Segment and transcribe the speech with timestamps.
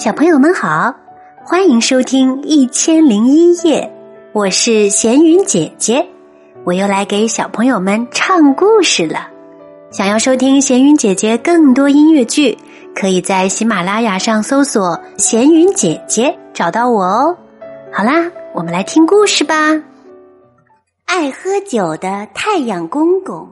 [0.00, 0.94] 小朋友们好，
[1.44, 3.82] 欢迎收听《一千零一夜》，
[4.32, 6.08] 我是闲云姐姐，
[6.64, 9.28] 我又来给小朋友们唱故事了。
[9.90, 12.56] 想要收听闲云姐姐更多音乐剧，
[12.94, 17.36] 可以在喜马拉雅上搜索“闲云姐姐”找到我哦。
[17.92, 18.24] 好啦，
[18.54, 19.54] 我们来听故事吧。
[21.04, 23.46] 爱喝酒的太阳公公。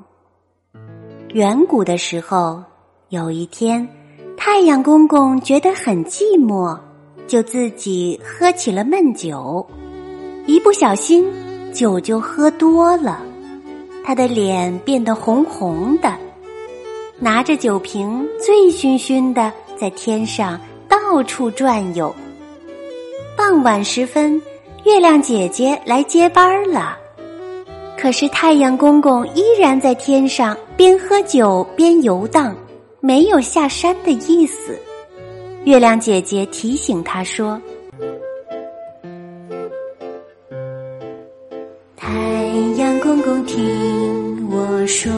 [1.34, 2.64] 远古的时候，
[3.10, 3.86] 有一天。
[4.40, 6.78] 太阳公公觉得很寂寞，
[7.26, 9.66] 就自己喝起了闷酒。
[10.46, 11.28] 一不小心，
[11.72, 13.20] 酒就喝多了，
[14.04, 16.14] 他的脸变得红红的，
[17.18, 22.14] 拿着酒瓶醉醺醺的在天上到处转悠。
[23.36, 24.40] 傍晚时分，
[24.84, 26.96] 月亮姐姐来接班了，
[28.00, 32.56] 可是太阳公公依然在天上边喝酒边游荡。
[33.00, 34.78] 没有下山的意思。
[35.64, 37.60] 月亮姐姐提醒他说
[41.96, 42.08] ：“太
[42.76, 45.12] 阳公公，听我说，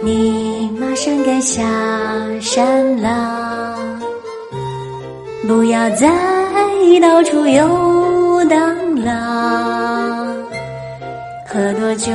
[0.00, 1.62] 你马上该下
[2.40, 3.76] 山啦，
[5.46, 6.08] 不要再
[7.00, 10.26] 到处游荡啦，
[11.46, 12.12] 喝多酒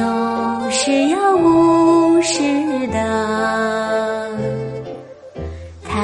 [0.69, 2.41] 是要误事。”
[2.93, 4.29] 的
[5.83, 5.97] 太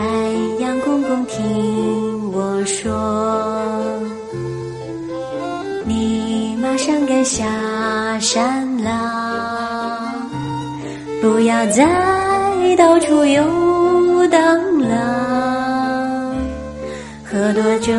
[0.59, 2.89] 阳公公，听我说，
[5.85, 7.45] 你马上该下
[8.19, 10.15] 山啦，
[11.21, 11.85] 不要再
[12.75, 14.39] 到处游荡
[14.79, 16.33] 啦，
[17.23, 17.93] 喝多酒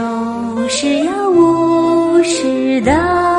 [0.68, 3.29] 是要误事的。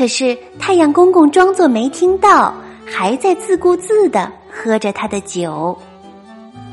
[0.00, 2.54] 可是太阳公公装作没听到，
[2.86, 5.76] 还在自顾自的喝着他的酒。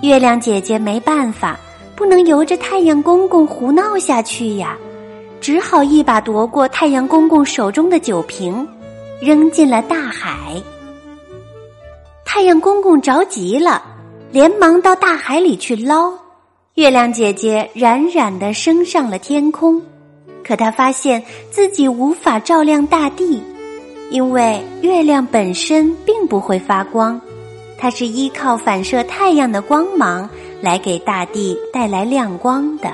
[0.01, 1.59] 月亮姐姐没办法，
[1.93, 4.77] 不能由着太阳公公胡闹下去呀，
[5.41, 8.65] 只好一把夺过太阳公公手中的酒瓶，
[9.19, 10.53] 扔进了大海。
[12.23, 13.83] 太阳公公着急了，
[14.31, 16.13] 连忙到大海里去捞。
[16.75, 19.81] 月亮姐姐冉冉的升上了天空。
[20.47, 21.21] 可他发现
[21.51, 23.43] 自己无法照亮大地，
[24.09, 27.19] 因为月亮本身并不会发光，
[27.77, 30.29] 它是依靠反射太阳的光芒
[30.61, 32.89] 来给大地带来亮光的。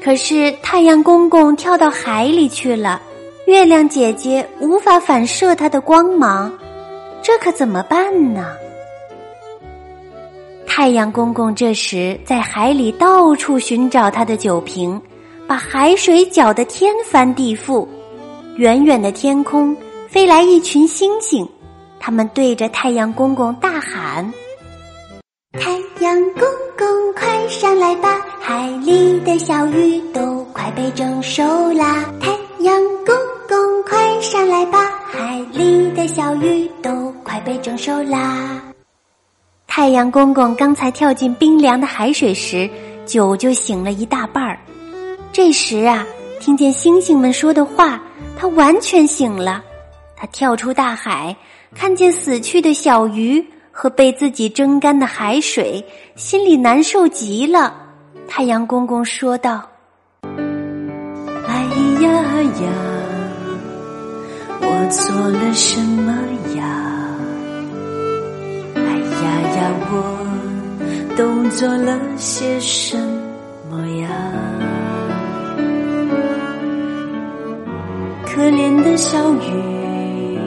[0.00, 3.02] 可是太阳公公跳到海里去了，
[3.46, 6.52] 月亮姐姐无法反射它的光芒，
[7.20, 8.46] 这可怎么办呢？
[10.64, 14.98] 太阳公公这时在海里到处寻找他的酒瓶。
[15.50, 17.84] 把海水搅得天翻地覆，
[18.54, 19.76] 远远的天空
[20.08, 21.44] 飞来一群星星，
[21.98, 24.32] 他们对着太阳公公大喊
[25.58, 25.72] ：“太
[26.04, 26.46] 阳公
[26.78, 28.24] 公，快上来吧！
[28.40, 32.08] 海里的小鱼都快被蒸熟啦！
[32.20, 33.12] 太阳公
[33.48, 34.88] 公，快上来吧！
[35.10, 38.62] 海里的小鱼都快被蒸熟啦！”
[39.66, 42.70] 太阳公公刚才跳进冰凉的海水时，
[43.04, 44.56] 酒就醒了一大半儿。
[45.32, 46.04] 这时啊，
[46.40, 48.02] 听见星星们说的话，
[48.36, 49.64] 他完全醒了。
[50.16, 51.36] 他跳出大海，
[51.74, 55.84] 看见死去的小鱼和被自己蒸干的海水，
[56.16, 57.74] 心里难受极了。
[58.28, 59.68] 太阳公公说道
[61.46, 61.64] ：“哎
[62.02, 62.10] 呀
[62.42, 62.68] 呀，
[64.60, 66.12] 我做了什么
[66.56, 66.62] 呀？
[68.74, 69.24] 哎呀
[69.56, 69.94] 呀，我
[71.16, 73.09] 都做了些什么
[78.32, 80.38] 可怜的小鱼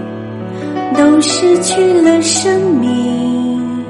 [0.97, 3.85] 都失去了生命，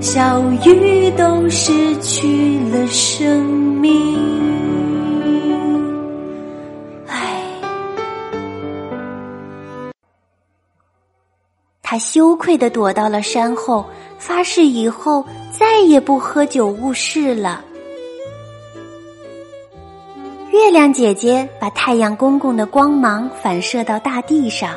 [0.00, 4.18] 小鱼都失去了生命。
[7.06, 7.42] 唉，
[11.82, 13.84] 他羞愧的躲到了山后，
[14.18, 17.62] 发誓以后再也不喝酒误事了。
[20.60, 24.74] 月亮姐姐把太阳公公的光芒反射到大地上，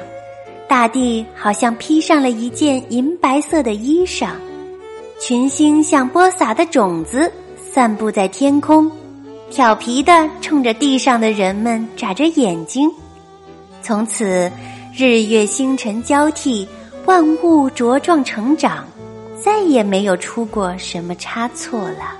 [0.65, 4.29] 大地好像披上了一件银白色的衣裳，
[5.19, 8.89] 群星像播撒的种子散布在天空，
[9.51, 12.89] 调皮的冲着地上的人们眨着眼睛。
[13.81, 14.49] 从此，
[14.95, 16.65] 日月星辰交替，
[17.05, 18.85] 万物茁壮成长，
[19.43, 22.15] 再也没有出过什么差错了。